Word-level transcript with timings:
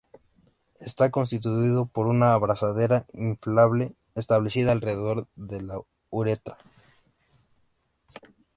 Está 0.79 1.11
constituido 1.11 1.85
por 1.85 2.07
una 2.07 2.33
abrazadera 2.33 3.05
inflable 3.13 3.93
establecida 4.15 4.71
alrededor 4.71 5.27
de 5.35 5.61
la 5.61 5.79
uretra. 6.09 6.57